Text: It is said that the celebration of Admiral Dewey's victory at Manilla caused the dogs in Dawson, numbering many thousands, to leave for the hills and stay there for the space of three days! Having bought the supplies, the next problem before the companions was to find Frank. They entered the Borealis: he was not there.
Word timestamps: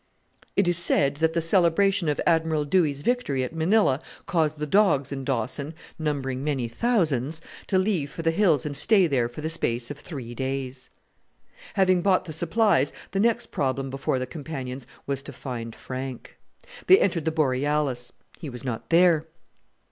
It 0.55 0.67
is 0.67 0.79
said 0.79 1.17
that 1.17 1.33
the 1.33 1.41
celebration 1.41 2.09
of 2.09 2.19
Admiral 2.25 2.65
Dewey's 2.65 3.03
victory 3.03 3.43
at 3.43 3.53
Manilla 3.53 4.01
caused 4.25 4.57
the 4.57 4.65
dogs 4.65 5.11
in 5.11 5.23
Dawson, 5.23 5.75
numbering 5.99 6.43
many 6.43 6.67
thousands, 6.67 7.39
to 7.67 7.77
leave 7.77 8.09
for 8.09 8.23
the 8.23 8.31
hills 8.31 8.65
and 8.65 8.75
stay 8.75 9.05
there 9.05 9.29
for 9.29 9.41
the 9.41 9.47
space 9.49 9.91
of 9.91 9.99
three 9.99 10.33
days! 10.33 10.89
Having 11.75 12.01
bought 12.01 12.25
the 12.25 12.33
supplies, 12.33 12.91
the 13.11 13.19
next 13.19 13.51
problem 13.51 13.91
before 13.91 14.17
the 14.17 14.25
companions 14.25 14.87
was 15.05 15.21
to 15.21 15.31
find 15.31 15.75
Frank. 15.75 16.35
They 16.87 16.99
entered 16.99 17.25
the 17.25 17.31
Borealis: 17.31 18.11
he 18.39 18.49
was 18.49 18.63
not 18.65 18.89
there. 18.89 19.27